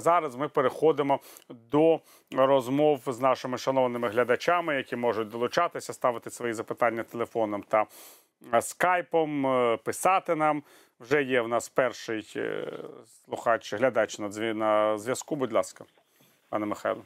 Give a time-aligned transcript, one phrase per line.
[0.00, 2.00] Зараз ми переходимо до
[2.32, 7.86] розмов з нашими шановними глядачами, які можуть долучатися, ставити свої запитання телефоном та
[8.54, 10.62] е, скайпом, е, писати нам.
[11.00, 12.72] Вже є в нас перший е,
[13.24, 15.36] слухач, глядач на зв'язку.
[15.36, 15.84] Будь ласка,
[16.48, 17.02] пане Михайло.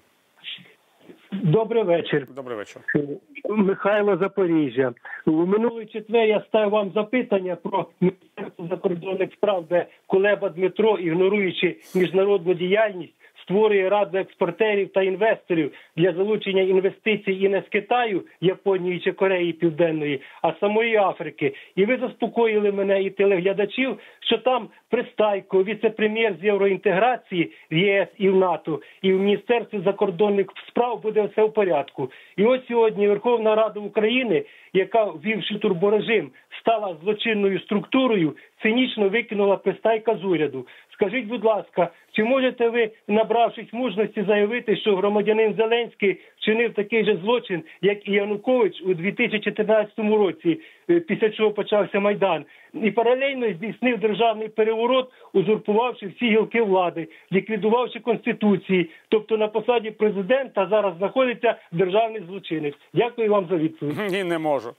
[1.32, 2.82] Добрий вечір, Добрий вечір.
[3.48, 4.92] Михайло Запоріжжя.
[5.26, 11.76] У минулий четвер я ставив вам запитання про міністерство закордонних справ, де Кулеба Дмитро, ігноруючи
[11.94, 13.14] міжнародну діяльність,
[13.44, 19.52] створює раду експортерів та інвесторів для залучення інвестицій і не з Китаю, Японії чи Кореї
[19.52, 21.54] Південної, а самої Африки.
[21.76, 28.28] І ви заспокоїли мене і телеглядачів, що там Пристайко, віце-прем'єр з євроінтеграції в ЄС і
[28.28, 32.10] в НАТО, і в Міністерстві закордонних справ буде все в порядку.
[32.36, 36.30] І ось сьогодні Верховна Рада України, яка ввівши турборежим,
[36.60, 40.66] стала злочинною структурою, цинічно викинула Пристайка з уряду.
[40.94, 47.16] Скажіть, будь ласка, чи можете ви, набравшись мужності, заявити, що громадянин Зеленський вчинив такий же
[47.16, 50.60] злочин, як і Янукович у 2014 році,
[50.90, 58.00] е, після чого почався майдан, і паралельно здійснив державний переворот, узурпувавши всі гілки влади, ліквідувавши
[58.00, 62.74] конституції, тобто на посаді президента зараз знаходиться державний злочинець.
[62.92, 64.10] Дякую вам за відповідь.
[64.10, 64.74] Ні, не можу.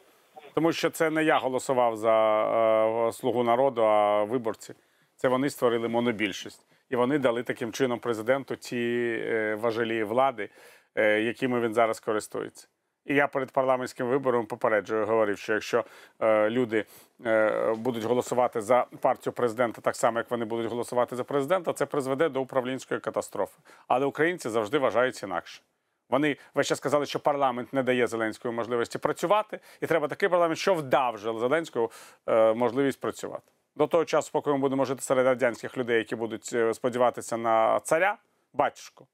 [0.53, 4.73] Тому що це не я голосував за е, слугу народу, а виборці.
[5.15, 6.65] Це вони створили монобільшість.
[6.89, 10.49] І вони дали таким чином президенту ті е, важелі влади,
[10.95, 12.67] е, якими він зараз користується.
[13.05, 15.85] І я перед парламентським вибором попереджую, говорив, що якщо
[16.19, 16.85] е, люди
[17.25, 21.85] е, будуть голосувати за партію президента так само, як вони будуть голосувати за президента, це
[21.85, 23.57] призведе до управлінської катастрофи.
[23.87, 25.61] Але українці завжди вважають інакше.
[26.09, 30.59] Вони весь час сказали, що парламент не дає Зеленському можливості працювати, і треба такий парламент,
[30.59, 31.91] що вдав же Зеленському
[32.27, 33.51] е, можливість працювати.
[33.75, 37.79] До того часу, поки ми будемо жити серед радянських людей, які будуть е, сподіватися на
[37.79, 38.17] царя,
[38.53, 39.07] батюшку,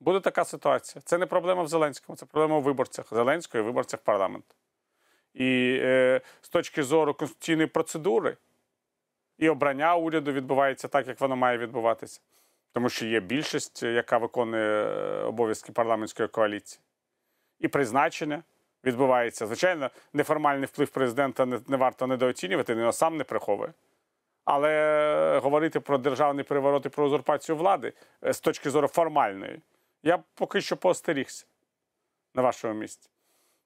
[0.00, 1.02] буде така ситуація.
[1.04, 4.54] Це не проблема в Зеленському, це проблема у виборцях Зеленського і виборцях парламенту.
[5.34, 8.36] І е, з точки зору конституційної процедури
[9.38, 12.20] і обрання уряду відбувається так, як воно має відбуватися.
[12.72, 16.80] Тому що є більшість, яка виконує е, обов'язки парламентської коаліції.
[17.58, 18.42] І призначення
[18.84, 19.46] відбувається.
[19.46, 23.72] Звичайно, неформальний вплив президента не, не варто недооцінювати, він сам не приховує.
[24.44, 27.92] Але говорити про державний переворот і про узурпацію влади
[28.24, 29.60] е, з точки зору формальної,
[30.02, 31.46] я поки що поостерігся
[32.34, 33.10] на вашому місці.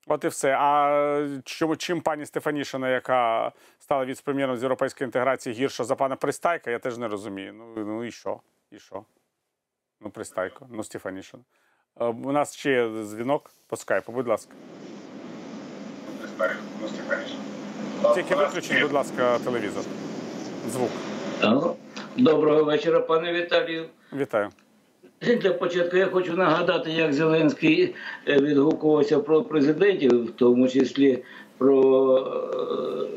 [0.06, 0.56] От і все.
[0.60, 6.70] А чому чим пані Стефанішина, яка стала віце-прем'єром з європейської інтеграції, гірша за пана Пристайка,
[6.70, 7.52] я теж не розумію.
[7.52, 8.40] Ну, ну і що?
[8.70, 9.04] І що?
[10.00, 11.42] Ну, Пристайко, ну Стефанішина.
[12.00, 14.54] Е, У нас ще дзвінок по скайпу, будь ласка.
[18.14, 19.82] Тільки виключіть, будь ласка, телевізор.
[20.72, 20.90] Звук.
[22.16, 23.84] Доброго вечора, пане Віталію.
[24.16, 24.48] Вітаю.
[25.20, 27.94] Для початку я хочу нагадати, як Зеленський
[28.28, 31.24] е, відгукувався про президентів, в тому числі
[31.58, 32.16] про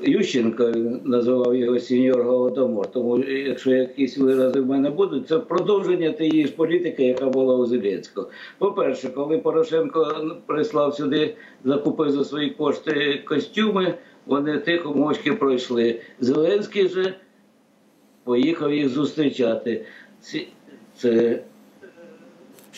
[0.04, 2.92] е, Ющенка, називав його сеньор Голодомор.
[2.92, 7.66] Тому якщо якісь вирази в мене будуть, це продовження тієї ж політики, яка була у
[7.66, 8.30] Зеленського.
[8.58, 13.94] По-перше, коли Порошенко прислав сюди, закупив за свої кошти костюми,
[14.26, 16.00] вони тихо мовчки пройшли.
[16.20, 17.14] Зеленський же
[18.24, 19.86] поїхав їх зустрічати.
[20.96, 21.44] Це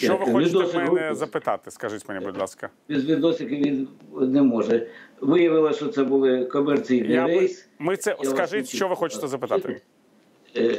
[0.03, 1.71] Що ви хочете в мене запитати?
[1.71, 2.69] Скажіть мені, будь ласка.
[2.89, 3.87] без відосиків він
[4.21, 4.87] не може.
[5.21, 7.27] Виявилося, що це були комерційний Я...
[7.27, 7.67] рейс.
[7.79, 9.81] Ми це Я скажіть, що ви хочете запитати?
[10.57, 10.75] Е,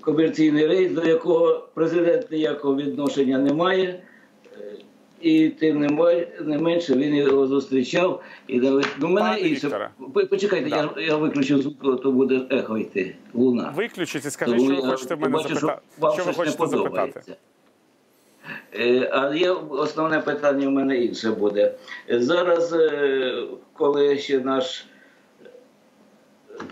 [0.00, 4.02] Комерційний рейс, до якого президент ніякого відношення не має.
[4.60, 4.76] Е,
[5.20, 5.80] І тим
[6.40, 8.82] не, менше він його зустрічав і дали.
[8.98, 9.90] Ну, мене інше.
[10.30, 10.90] Почекайте, Да.
[10.96, 13.16] я, я виключу звук, то буде ехо йти.
[13.34, 13.72] Луна.
[13.76, 15.80] Виключіть і скажіть, що ви хочете в мене запитати.
[16.14, 17.22] Що ви хочете запитати?
[18.74, 21.74] Е, А є основне питання в мене інше буде.
[22.10, 23.42] Зараз, е,
[23.72, 24.86] коли ще наш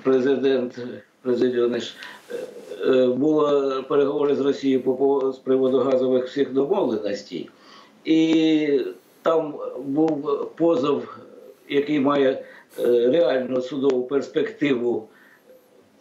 [0.02, 0.78] президент
[1.22, 1.96] президіониш
[3.16, 7.50] було переговори з Росією по з приводу газових всіх домовленостей,
[8.04, 8.80] і
[9.22, 9.54] там
[9.84, 11.16] був позов,
[11.68, 12.42] який має е,
[13.10, 15.08] реальну судову перспективу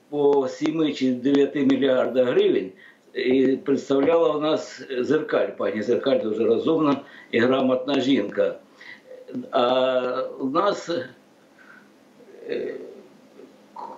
[0.10, 2.72] по 7 чи 9 мільярдах гривень.
[3.14, 5.48] І представляла у нас зеркаль.
[5.58, 6.98] Пані зеркаль дуже розумна
[7.32, 8.56] і грамотна жінка.
[9.52, 10.90] А у нас
[12.50, 12.76] е,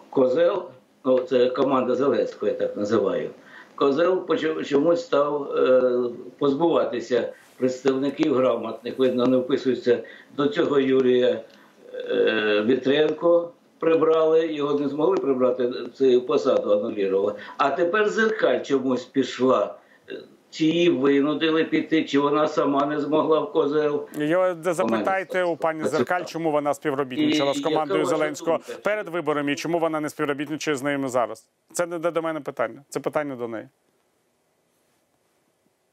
[0.09, 0.63] козел,
[1.05, 3.29] ну це команда Зеленського, я так називаю.
[3.75, 4.35] Козел
[4.65, 5.93] чомусь став е,
[6.37, 8.99] позбуватися представників грамотних.
[8.99, 10.03] Видно, не вписується
[10.37, 11.41] до цього Юрія
[11.93, 13.51] е, Вітренко.
[13.85, 17.33] Прибрали, його не змогли прибрати цю посаду анулірували.
[17.57, 19.75] А тепер зеркаль чомусь пішла
[20.49, 24.09] чи її винудили піти, чи вона сама не змогла в козел.
[24.17, 29.79] Його запитайте у пані Зеркаль, чому вона співробітничала з командою Зеленського перед виборами і чому
[29.79, 31.49] вона не співробітничає з ними зараз.
[31.71, 32.83] Це не до мене питання.
[32.89, 33.69] Це питання до неї.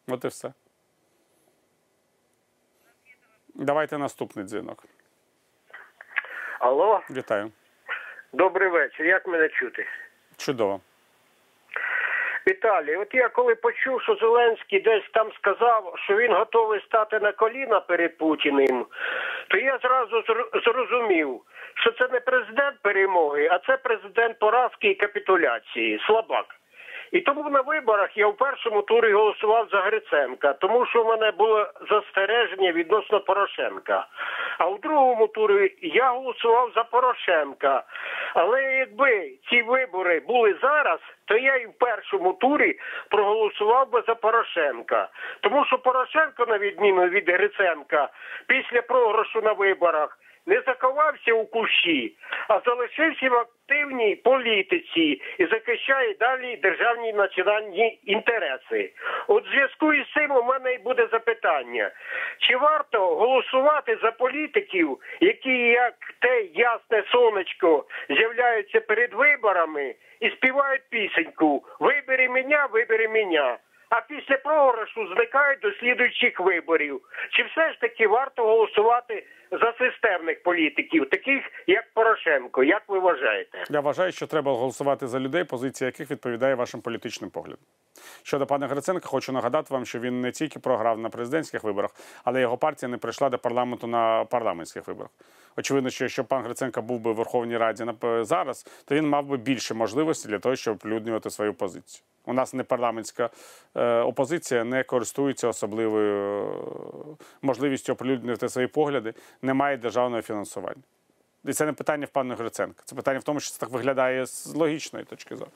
[0.08, 0.52] От і все.
[3.54, 4.84] Давайте наступний дзвінок.
[6.60, 7.50] Алло, Вітаю.
[8.32, 9.06] Добрий вечір.
[9.06, 9.86] Як мене чути?
[10.36, 10.80] Чудово.
[12.48, 17.32] Віталій, от я коли почув, що Зеленський десь там сказав, що він готовий стати на
[17.32, 18.86] коліна перед Путіним,
[19.48, 21.40] то я зразу зр- зрозумів,
[21.74, 26.00] що це не президент перемоги, а це президент поразки і капітуляції.
[26.06, 26.46] Слабак.
[27.12, 31.30] І тому на виборах я в першому турі голосував за Гриценка, тому що в мене
[31.30, 34.06] було застереження відносно Порошенка.
[34.58, 37.82] А в другому турі я голосував за Порошенка.
[38.34, 42.78] Але якби ці вибори були зараз, то я і в першому турі
[43.10, 45.08] проголосував би за Порошенка.
[45.40, 48.08] Тому що Порошенко, на відміну від Гриценка,
[48.46, 52.16] після програшу на виборах не заховався у кущі,
[52.48, 58.92] а залишився в активній політиці і захищає далі державні національні інтереси.
[59.28, 61.90] От в зв'язку із цим у мене й буде запитання:
[62.38, 70.82] чи варто голосувати за політиків, які як те ясне сонечко з'являються перед виборами і співають
[70.90, 73.58] пісеньку Вибери мене, вибери мене.
[73.94, 77.00] А після програшу зникають до слідуючих виборів.
[77.30, 82.64] Чи все ж таки варто голосувати за системних політиків, таких як Порошенко?
[82.64, 83.64] Як ви вважаєте?
[83.70, 87.64] Я вважаю, що треба голосувати за людей, позиція яких відповідає вашим політичним поглядам.
[88.22, 91.90] Щодо пана Гриценка, хочу нагадати вам, що він не тільки програв на президентських виборах,
[92.24, 95.10] але його партія не прийшла до парламенту на парламентських виборах.
[95.56, 97.84] Очевидно, що якщо пан Гриценко був би в Верховній Раді
[98.20, 102.02] зараз, то він мав би більше можливостей для того, щоб оприлюднювати свою позицію.
[102.26, 103.30] У нас не парламентська
[103.74, 110.82] е, опозиція не користується особливою е, можливістю оприлюднювати свої погляди, немає державного фінансування.
[111.44, 112.82] І це не питання в пана Гриценка.
[112.84, 115.50] Це питання в тому, що це так виглядає з логічної точки зору.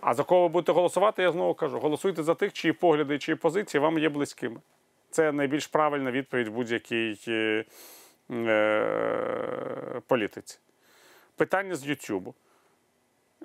[0.00, 3.36] А за кого ви будете голосувати, я знову кажу: голосуйте за тих, чиї погляди, чиї
[3.36, 4.60] позиції вам є близькими.
[5.10, 7.64] Це найбільш правильна відповідь будь-якій е,
[10.06, 10.58] політиці.
[11.36, 12.34] Питання з Ютубу.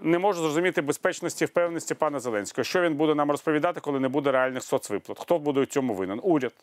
[0.02, 2.64] Не можу зрозуміти безпечності і впевненості пана Зеленського.
[2.64, 5.20] Що він буде нам розповідати, коли не буде реальних соцвиплат?
[5.20, 6.20] Хто буде у цьому винен?
[6.24, 6.54] Уряд.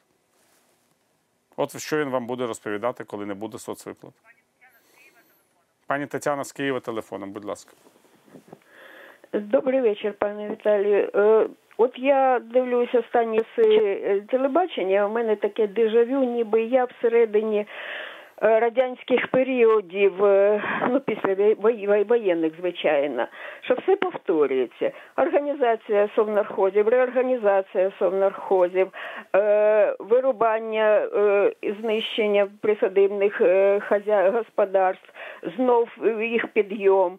[1.56, 4.12] От що він вам буде розповідати, коли не буде соцвиплат.
[5.86, 7.72] Пані Тетяна з Києва телефоном, будь ласка.
[9.32, 11.10] Добрий вечір, пане Віталію.
[11.14, 11.46] Е,
[11.76, 15.06] От я дивлюся останні е, телебачення.
[15.06, 17.66] У мене таке дежавю, ніби я всередині е,
[18.42, 21.54] радянських періодів, е, ну після
[22.08, 23.26] воєнних, звичайно,
[23.60, 24.90] що все повторюється.
[25.16, 28.88] Організація совнархозів, реорганізація совнархозів,
[29.36, 33.80] е, вирубання е, знищення присадибних е,
[34.34, 35.12] господарств,
[35.56, 35.88] знов
[36.20, 37.18] їх підйом, е,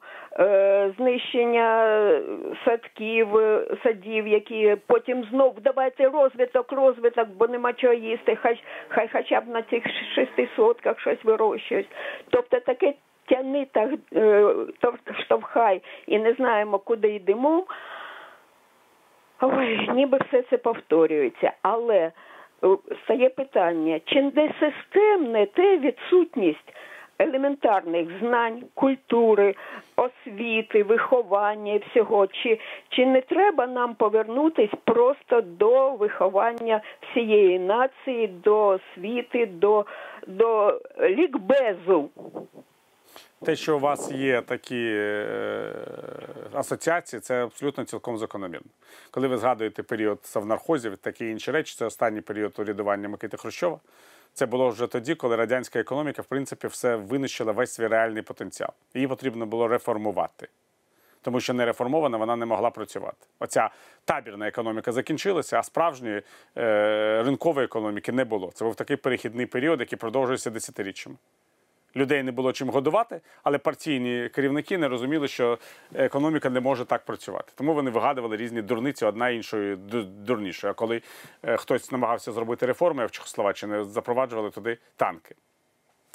[0.97, 2.21] знищення е,
[2.65, 9.09] садків, е, садів, які потім знов давайте розвиток, розвиток, бо нема чого їсти, хай, хай
[9.13, 9.83] хоча б на цих
[10.15, 11.87] шести сотках щось вирощують.
[12.29, 12.93] Тобто таке
[13.29, 14.53] тяни так е,
[15.23, 17.65] штовхай і не знаємо, куди йдемо.
[19.41, 22.11] Ой, ніби все це повторюється, але е,
[23.03, 26.73] стає питання, чи не системне те відсутність
[27.23, 29.55] елементарних знань, культури,
[29.95, 38.27] освіти, виховання і всього, чи, чи не треба нам повернутись просто до виховання всієї нації,
[38.27, 39.85] до освіти, до,
[40.27, 42.09] до лікбезу?
[43.45, 45.73] Те, що у вас є такі е,
[46.53, 48.67] асоціації, це абсолютно цілком закономірно.
[49.11, 53.79] Коли ви згадуєте період совнархозів, такі інші речі, це останній період урядування Микити Хрущова.
[54.33, 58.71] Це було вже тоді, коли радянська економіка, в принципі, все винищила весь свій реальний потенціал.
[58.93, 60.47] Її потрібно було реформувати.
[61.21, 63.27] Тому що не реформована вона не могла працювати.
[63.39, 63.69] Оця
[64.05, 66.21] табірна економіка закінчилася, а справжньої
[66.57, 68.51] е, ринкової економіки не було.
[68.53, 71.15] Це був такий перехідний період, який продовжується десятиріччями
[71.95, 75.57] людей не було чим годувати, але партійні керівники не розуміли, що
[75.93, 77.51] економіка не може так працювати.
[77.55, 80.71] Тому вони вигадували різні дурниці, одна іншою дурнішою.
[80.71, 81.01] А коли
[81.43, 85.35] е, хтось намагався зробити реформи в Чехословаччині, запроваджували туди танки.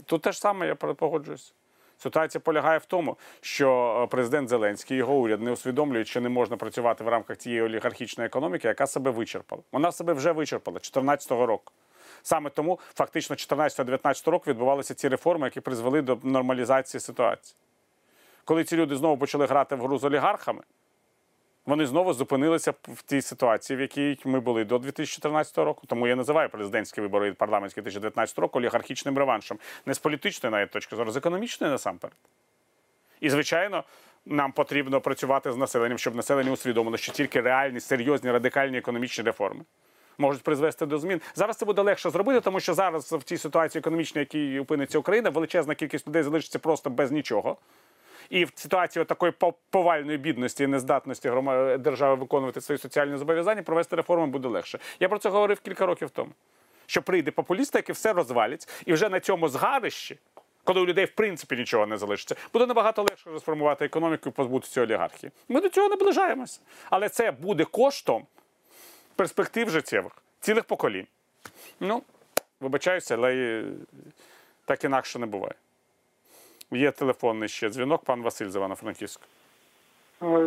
[0.05, 1.55] Тут те ж саме я погоджуюсь.
[1.99, 6.29] Ситуація полягає в тому, що е, президент Зеленський і його уряд не усвідомлюють, що не
[6.29, 9.63] можна працювати в рамках цієї олігархічної економіки, яка себе вичерпала.
[9.73, 11.73] Вона себе вже вичерпала 2014 року.
[12.29, 17.57] Саме тому фактично 14-19 року відбувалися ці реформи, які призвели до нормалізації ситуації.
[18.45, 20.63] Коли ці люди знову почали грати в гру з олігархами,
[21.67, 25.87] Вони знову зупинилися в тій ситуації, в якій ми були до 2014 року.
[25.87, 29.59] Тому я називаю президентські вибори і парламентські 2019 року олігархічним реваншем.
[29.87, 32.17] Не з політичної навіть точки зору, з економічної насамперед.
[33.21, 33.85] І, звичайно,
[34.27, 39.65] нам потрібно працювати з населенням, щоб населення усвідомило, що тільки реальні, серйозні, радикальні економічні реформи
[40.19, 41.21] можуть призвести до змін.
[41.35, 45.31] Зараз це буде легше зробити, тому що зараз в тій ситуації економічній, якій опиниться Україна,
[45.31, 47.57] величезна кількість людей залишиться просто без нічого.
[48.31, 49.33] І в ситуації такої
[49.71, 51.31] повальної бідності і нездатності
[51.79, 54.79] держави виконувати свої соціальні зобов'язання, провести реформи буде легше.
[55.01, 56.31] Я про це говорив кілька років тому.
[56.87, 60.19] Що прийде популіст, який все розвалить, і вже на цьому згарищі,
[60.65, 64.83] коли у людей в принципі нічого не залишиться, буде набагато легше розформувати економіку і позбутися
[64.83, 65.33] олігархії.
[65.49, 66.61] Ми до цього наближаємося.
[66.91, 68.27] Але це буде коштом
[69.19, 71.07] перспектив життєвих, цілих поколінь.
[71.81, 72.03] Ну,
[72.61, 73.65] вибачаюся, але
[74.65, 75.55] так інакше не буває.
[76.71, 79.27] Є телефонний ще дзвінок, пан Василь з Івано-Франківська.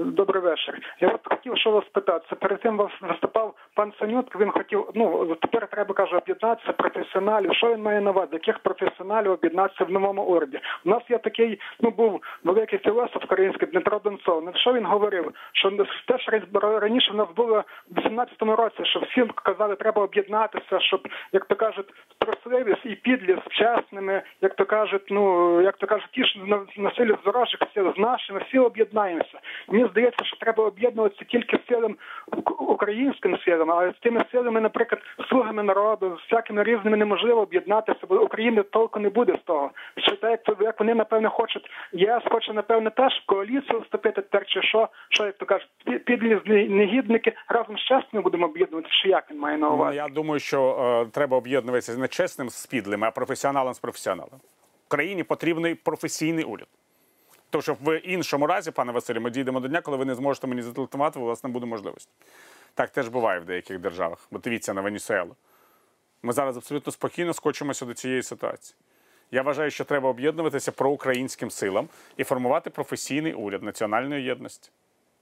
[0.06, 0.80] Добрий вечір.
[1.00, 2.36] Я от хотів що вас спитатися.
[2.36, 4.40] Перед цим вас виступав пан Санютка.
[4.40, 7.54] Він хотів, ну тепер треба каже об'єднатися професіоналів.
[7.54, 8.30] Що він має на увазі?
[8.34, 10.60] Яких професіоналів об'єднатися в новому уряді?
[10.86, 14.44] У нас є такий, ну був великий філософ український Дмитро Донцов.
[14.46, 15.32] Ну, що він говорив?
[15.52, 15.72] Що
[16.08, 16.32] те, що
[16.80, 21.56] раніше в нас було в 18-му році, що всі казали, треба об'єднатися, щоб, як то
[21.56, 21.94] кажуть,
[22.26, 26.60] трусливість і підлість з чесними, як то кажуть, ну як то кажуть, ті ж на,
[26.78, 29.40] на силі зорожих всі з нашими, всі об'єднаємося.
[29.68, 31.96] Мені здається, що треба об'єднуватися тільки силам
[32.60, 38.22] українським силам, а з тими силами, наприклад, слугами народу, з всякими різними неможливо об'єднатися, бо
[38.22, 39.72] України толку не буде з того.
[39.98, 44.46] Що так, як, як вони напевне хочуть, ЄС хоче напевне теж в коаліцію вступити тепер,
[44.48, 48.94] чи що, що як то кажуть, пі- підлі злі негідники разом з чесними будемо об'єднуватися,
[49.04, 49.98] чи як він має на Ну, увазі?
[49.98, 50.62] я думаю, що
[51.08, 54.40] е, треба об'єднуватися не чесним з підлим, а професіоналом з професіоналом.
[54.88, 56.68] Україні потрібний професійний уряд.
[57.50, 60.48] Тому що в іншому разі, пане Василі, ми дійдемо до дня, коли ви не зможете
[60.48, 62.12] мені зателефонувати, у вас не буде можливості.
[62.74, 64.28] Так теж буває в деяких державах.
[64.32, 65.36] Бо дивіться на Венесуелу.
[66.24, 68.76] Ми зараз абсолютно спокійно скочимося до цієї ситуації.
[69.32, 74.70] Я вважаю, що треба об'єднуватися проукраїнським силам і формувати професійний уряд національної єдності.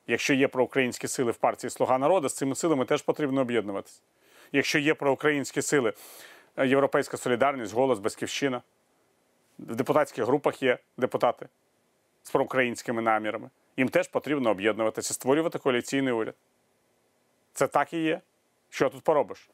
[0.07, 4.01] Якщо є проукраїнські сили в партії Слуга народу, з цими силами теж потрібно об'єднуватися.
[4.51, 5.93] Якщо є проукраїнські сили,
[6.57, 8.61] Європейська солідарність, голос, Батьківщина,
[9.59, 11.47] в депутатських групах є депутати
[12.23, 13.49] з проукраїнськими намірами.
[13.77, 16.35] Їм теж потрібно об'єднуватися, створювати коаліційний уряд.
[17.53, 18.21] Це так і є.
[18.69, 19.49] Що тут поробиш?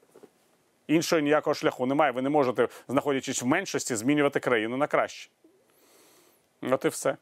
[0.87, 2.11] Іншого ніякого шляху немає.
[2.11, 5.29] Ви не можете, знаходячись в меншості, змінювати країну на краще.
[6.61, 7.17] От і все.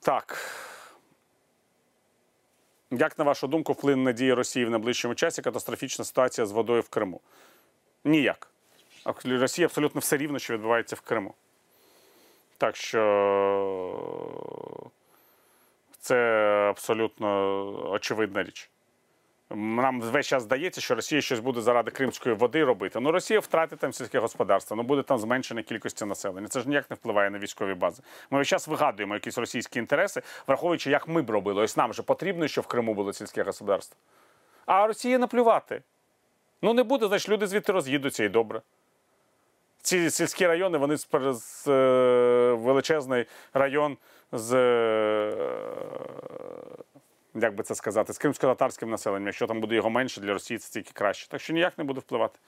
[0.00, 0.38] Так.
[2.90, 6.80] Як, на вашу думку, вплине на дії Росії в найближчому часі катастрофічна ситуація з водою
[6.82, 7.20] в Криму?
[8.04, 8.50] Ніяк.
[9.24, 11.34] Росії абсолютно все рівно, що відбувається в Криму.
[12.58, 13.00] Так що
[16.00, 16.16] це
[16.70, 18.70] абсолютно очевидна річ.
[19.50, 23.00] Нам весь час здається, що Росія щось буде заради кримської води робити.
[23.00, 26.48] Ну, Росія втратить там сільське господарство, ну буде там зменшення кількості населення.
[26.48, 28.02] Це ж ніяк не впливає на військові бази.
[28.30, 31.62] Ми весь час вигадуємо якісь російські інтереси, враховуючи, як ми б робили.
[31.62, 33.96] Ось нам же потрібно, щоб в Криму було сільське господарство.
[34.66, 35.82] А Росії наплювати.
[36.62, 38.62] Ну не буде, значить люди звідти роз'їдуться і добре.
[39.82, 41.06] Ці сільські райони, вони з,
[41.68, 43.96] е, величезний район
[44.32, 44.54] з.
[47.34, 49.26] Як би це сказати, з кримсько-татарським населенням.
[49.26, 51.28] Якщо там буде його менше, для Росії це тільки краще.
[51.28, 52.38] Так що ніяк не буде впливати.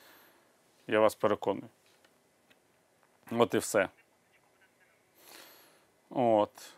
[0.87, 1.69] Я вас переконую.
[3.31, 3.89] От і все.
[6.11, 6.73] От.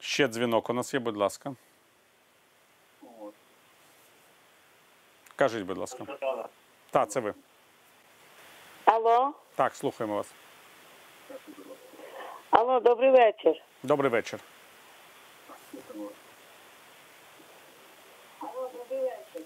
[0.00, 1.54] Ще дзвінок у нас є, будь ласка.
[5.36, 6.04] Кажіть, будь ласка.
[6.90, 7.34] Так, це ви.
[8.84, 10.32] Алло, Так, слухаємо вас.
[12.50, 13.62] алло, добрий вечір.
[13.82, 14.40] Добрий вечір.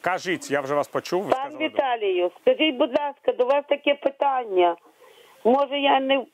[0.01, 1.23] Кажіть, я вже вас почув.
[1.23, 1.65] Ви Пан сказали.
[1.65, 4.77] Віталію, скажіть, будь ласка, до вас таке питання.
[5.45, 6.27] Може, я не.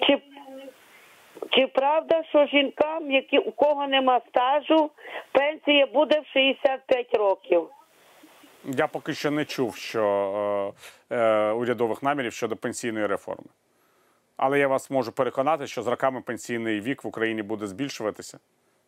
[0.00, 0.22] Чи,
[1.50, 4.90] чи правда, що жінкам, які, у кого нема стажу,
[5.32, 7.68] пенсія буде в 65 років?
[8.64, 10.74] Я поки що не чув, що
[11.10, 13.48] е, е, урядових намірів щодо пенсійної реформи.
[14.44, 18.38] Але я вас можу переконати, що з роками пенсійний вік в Україні буде збільшуватися.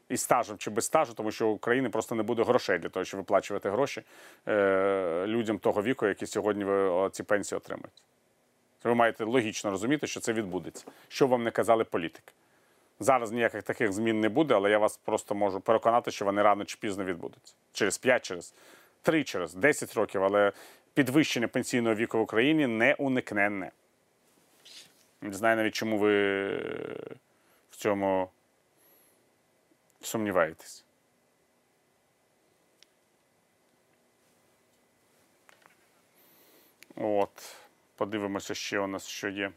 [0.09, 3.05] І стажем чи без стажу, тому що у України просто не буде грошей для того,
[3.05, 4.03] щоб виплачувати гроші
[4.49, 6.65] е, людям того віку, які сьогодні
[7.13, 8.03] ці пенсії отримують.
[8.85, 10.85] Ви маєте логічно розуміти, що це відбудеться.
[11.09, 12.33] Що вам не казали політики.
[13.01, 16.65] Зараз ніяких таких змін не буде, але я вас просто можу переконати, що вони рано
[16.65, 17.55] чи пізно відбудуться.
[17.73, 18.55] Через 5, через
[19.03, 20.53] 3, через 10 років, але
[20.95, 23.71] підвищення пенсійного віку в Україні не уникненне.
[25.25, 26.57] Не знаю навіть, чому ви
[27.71, 28.31] в цьому
[30.01, 30.85] сумніваєтесь.
[36.97, 37.57] От,
[37.97, 39.53] подивимося, ще у нас що є.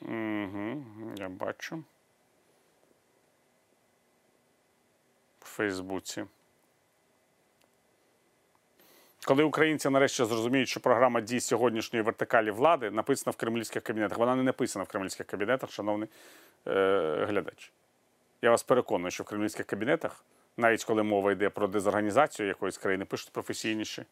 [0.00, 0.84] Угу,
[1.16, 1.84] я бачу.
[5.40, 6.26] В Фейсбуці.
[9.24, 14.18] Коли українці нарешті зрозуміють, що програма дій сьогоднішньої вертикалі влади написана в кремлівських кабінетах.
[14.18, 16.08] Вона не написана в кремлівських кабінетах, шановний
[16.66, 17.72] е, глядач.
[18.42, 20.24] Я вас переконую, що в кремлівських кабінетах,
[20.56, 24.04] навіть коли мова йде про дезорганізацію якоїсь країни, пишуть професійніші.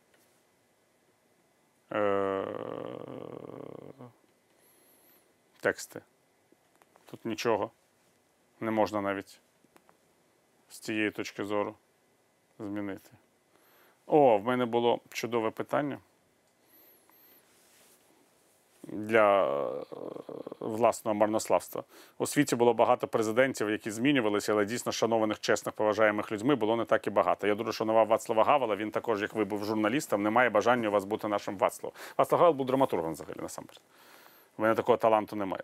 [1.93, 2.45] Е,
[5.61, 6.01] тексти.
[7.11, 7.71] Тут нічого
[8.61, 9.41] не можна навіть
[10.71, 11.75] з цієї точки зору
[12.59, 13.11] змінити.
[14.07, 15.99] О, в мене було чудове питання
[18.83, 19.85] для е,
[20.61, 21.83] власного марнославства.
[22.19, 26.85] У світі було багато президентів, які змінювалися, але дійсно шанованих, чесних, поважаємих людьми було не
[26.85, 27.47] так і багато.
[27.47, 28.77] Я дуже шанував Вацлава Гавела.
[28.77, 31.97] Він також, як ви був журналістом, не має бажання у вас бути нашим Вацлавом.
[32.19, 33.83] Вацлав Гавел був драматургом взагалі насамперед.
[34.59, 35.63] У мене такого таланту немає.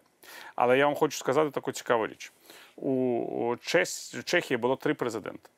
[0.55, 2.33] Але я вам хочу сказати таку цікаву річ.
[2.77, 3.57] У
[4.25, 5.51] Чехії було три президенти.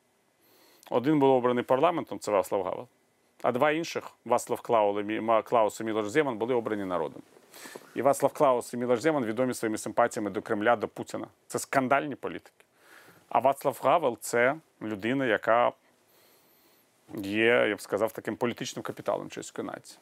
[0.90, 2.86] Один був обраний парламентом, це Вацлав Гавел,
[3.42, 4.10] а два інших
[5.20, 7.22] Ма- Клаус і Мілош Земан були обрані народом.
[7.94, 11.26] І Вацлав Клаус і Мілош Земан відомі своїми симпатіями до Кремля, до Путіна.
[11.46, 12.64] Це скандальні політики.
[13.28, 15.72] А Вацлав Гавел це людина, яка
[17.14, 19.98] є, я б сказав, таким політичним капіталом чеської нації.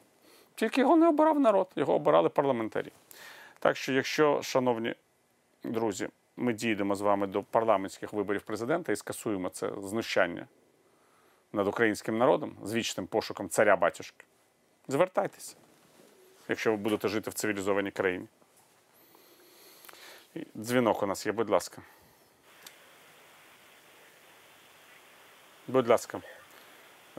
[0.55, 2.91] Тільки його не обирав народ, його обирали парламентарі.
[3.59, 4.95] Так що, якщо, шановні
[5.63, 10.47] друзі, ми дійдемо з вами до парламентських виборів президента і скасуємо це знущання
[11.53, 14.25] над українським народом з вічним пошуком царя батюшки,
[14.87, 15.55] звертайтеся,
[16.49, 18.27] якщо ви будете жити в цивілізованій країні.
[20.55, 21.81] Дзвінок у нас є, будь ласка.
[25.67, 26.19] Будь ласка.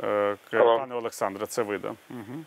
[0.03, 0.37] Е.
[0.51, 1.95] Пане Олександре, це ви, да?
[2.11, 2.45] Угу.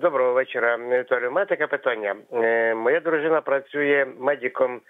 [0.00, 1.30] Доброго вечора, Віталію.
[1.30, 2.16] У мене таке питання.
[2.32, 4.80] Е, моя дружина працює медиком,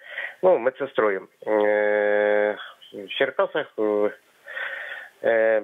[0.43, 1.27] ну, медсестрою.
[1.45, 4.11] В Черкасах е,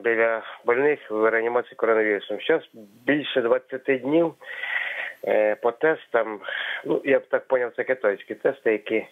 [0.04, 2.38] біля больних в реанімації коронавірусом.
[2.48, 2.70] Зараз
[3.06, 4.34] більше 20 днів
[5.28, 6.39] е, по тестам,
[6.86, 9.06] ну, я б так поняв, це китайські тести, які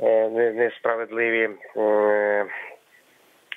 [0.00, 1.50] е, несправедливі.
[1.76, 2.46] Е,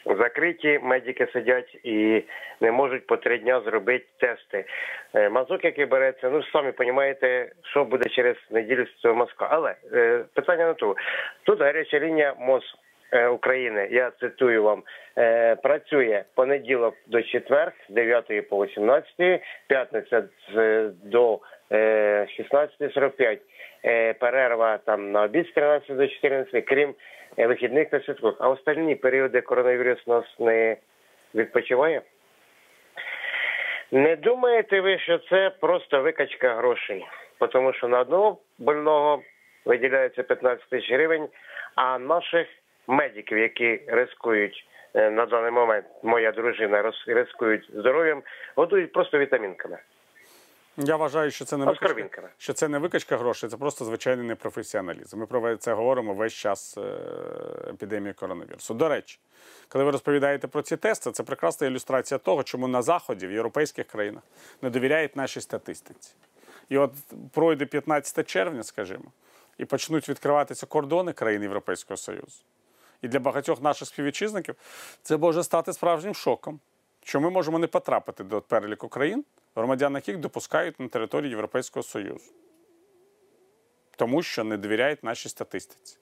[0.06, 2.24] Закриті медики сидять і
[2.62, 4.66] не можуть по три дня зробити тести.
[5.14, 9.48] Е, Мазок, який береться, ну самі розумієте, що буде через неділю з цього мазка.
[9.52, 10.96] Але е, питання на то.
[11.44, 14.84] Тут гаряча лінія МОЗ е, України, я цитую вам,
[15.18, 20.24] е, працює понеділок до четвер, з 9 по 18, п'ятниця
[20.56, 21.40] е, до
[21.72, 23.40] е, 16.45,
[23.86, 26.94] е, перерва там на обід з 13 до 14, крім
[27.38, 28.36] е, вихідних та святкових.
[28.40, 30.78] А остальні періоди коронавірус нас не
[31.36, 32.02] відпочиває?
[33.92, 37.06] Не думаєте ви, що це просто викачка грошей?
[37.52, 39.22] Тому що на одного больного
[39.66, 41.28] виділяється 15 тисяч гривень,
[41.76, 42.48] а наших
[42.88, 48.24] медиків, які рискують е, на даний момент, моя дружина рискують здоров'ям,
[48.56, 49.78] годують просто вітамінками.
[50.78, 55.20] Я вважаю, що це не викачка, що це не викачка грошей, це просто звичайний непрофесіоналізм.
[55.20, 56.82] Ми про це говоримо весь час е,
[57.70, 58.74] епідемії коронавірусу.
[58.74, 59.20] До речі,
[59.68, 63.88] коли ви розповідаєте про ці тести, це прекрасна ілюстрація того, чому на заході, в європейських
[63.88, 64.24] країнах,
[64.62, 66.14] не довіряють нашій статистиці.
[66.70, 66.92] І от
[67.34, 69.06] пройде 15 червня, скажімо,
[69.58, 72.44] і почнуть відкриватися кордони країн Європейського Союзу.
[73.02, 74.56] І для багатьох наших співвітчизників
[75.02, 76.60] це може стати справжнім шоком,
[77.04, 82.32] що ми можемо не потрапити до переліку країн, громадян яких допускають на території Європейського Союзу.
[83.96, 85.98] Тому що не довіряють нашій статистиці.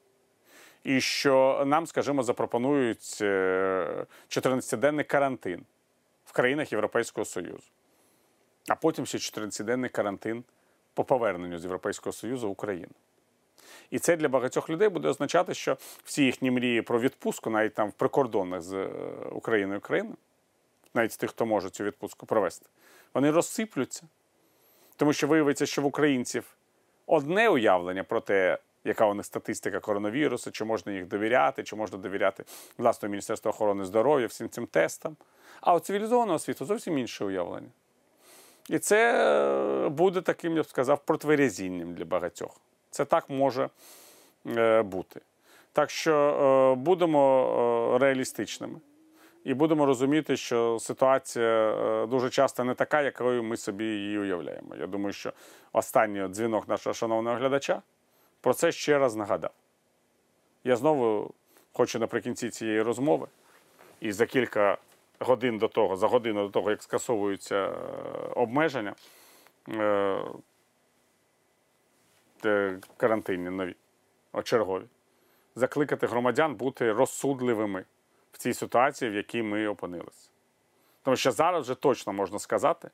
[0.84, 5.66] І що нам, скажімо, запропонують е, 14-денний карантин
[6.26, 7.64] в країнах Європейського Союзу,
[8.68, 10.44] а потім ще 14-денний карантин
[10.94, 12.94] по поверненню з Європейського Союзу в Україну.
[13.90, 17.90] І це для багатьох людей буде означати, що всі їхні мрії про відпустку, навіть там
[17.90, 18.90] в прикордонних з е,
[19.32, 20.02] Україною і
[20.94, 22.66] навіть з тих, хто може цю відпустку провести,
[23.14, 24.04] вони розсиплються.
[24.96, 26.44] Тому що виявиться, що в українців
[27.06, 31.98] одне уявлення про те, яка у них статистика коронавірусу, чи можна їх довіряти, чи можна
[31.98, 32.44] довіряти
[32.78, 35.16] власному Міністерству охорони здоров'я, всім цим тестам.
[35.62, 37.70] А у цивілізованого світу зовсім інше уявлення.
[38.70, 39.14] І це
[39.86, 42.62] е, буде таким, я б сказав, протверезінням для багатьох.
[42.90, 43.70] Це так може
[44.48, 45.22] е, бути.
[45.74, 48.80] Так що е, будемо е, реалістичними.
[49.44, 51.76] і будемо розуміти, що ситуація
[52.10, 54.76] дуже часто не така, якою ми собі її уявляємо.
[54.76, 55.34] Я думаю, що
[55.74, 57.82] останній дзвінок нашого шановного глядача
[58.42, 59.52] про це ще раз нагадав.
[60.64, 61.34] Я знову
[61.74, 63.28] хочу наприкінці цієї розмови,
[64.02, 64.78] і за кілька
[65.20, 67.74] годин до того, за годину до того, як скасовуються
[68.36, 68.96] обмеження,
[72.98, 73.76] карантинні нові,
[74.44, 74.86] чергові,
[75.56, 77.86] закликати громадян бути розсудливими
[78.32, 80.30] в цій ситуації, в якій ми опинилися.
[81.04, 82.90] Тому що зараз вже точно можна сказати,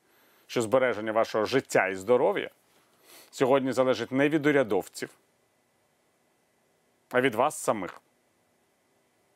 [0.48, 2.50] що збереження вашого життя і здоров'я
[3.32, 5.10] сьогодні залежить не від урядовців,
[7.12, 8.02] а від вас самих.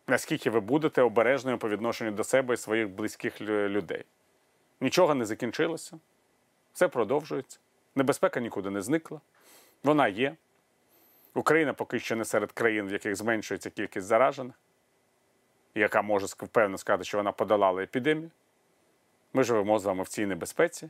[0.08, 4.06] Наскільки ви будете обережними по відношенню до себе і своїх близьких людей.
[4.82, 6.00] Нічого не закінчилося,
[6.74, 7.60] все продовжується.
[7.96, 9.22] Небезпека нікуди не зникла.
[9.84, 10.36] Вона є.
[11.34, 14.56] Україна поки що не серед країн, в яких зменшується кількість заражених,
[15.76, 18.32] яка може впевнено сказати, що вона подолала епідемію.
[19.34, 20.90] Ми живемо з вами в цій небезпеці,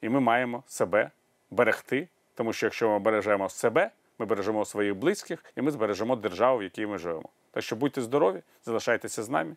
[0.00, 1.10] і ми маємо себе
[1.50, 6.58] берегти, тому що якщо ми бережемо себе, ми бережемо своїх близьких і ми збережемо державу,
[6.58, 7.28] в якій ми живемо.
[7.50, 9.56] Так що будьте здорові, залишайтеся з нами.